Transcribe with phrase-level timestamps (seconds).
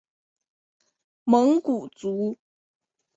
[1.25, 2.39] 蒙古族。